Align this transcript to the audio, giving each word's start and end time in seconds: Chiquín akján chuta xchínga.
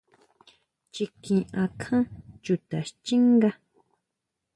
Chiquín 0.93 1.39
akján 1.63 2.05
chuta 2.43 2.77
xchínga. 2.87 3.49